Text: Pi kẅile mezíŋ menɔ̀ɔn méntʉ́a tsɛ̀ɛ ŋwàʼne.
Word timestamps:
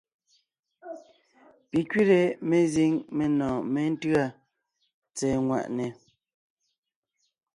Pi 1.69 1.79
kẅile 1.89 2.19
mezíŋ 2.49 2.91
menɔ̀ɔn 3.17 3.67
méntʉ́a 3.73 4.23
tsɛ̀ɛ 5.15 5.37
ŋwàʼne. 5.45 5.87